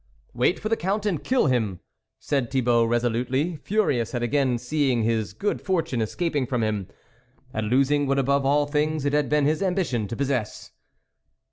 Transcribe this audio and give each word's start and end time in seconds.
"Wait 0.33 0.59
for 0.59 0.67
the 0.67 0.75
Count 0.75 1.05
and 1.05 1.23
kill 1.23 1.45
him," 1.45 1.79
said 2.17 2.49
Thibault 2.49 2.85
resolutely, 2.87 3.57
furious 3.57 4.15
at 4.15 4.23
again 4.23 4.57
seeing 4.57 5.03
his 5.03 5.31
good 5.31 5.61
fortune 5.61 6.01
escaping 6.01 6.47
from 6.47 6.63
him, 6.63 6.87
at 7.53 7.65
losing 7.65 8.07
what 8.07 8.17
above 8.17 8.43
all 8.43 8.65
things 8.65 9.05
it 9.05 9.13
had 9.13 9.29
been 9.29 9.45
his 9.45 9.61
ambition 9.61 10.07
to 10.07 10.15
possess. 10.15 10.71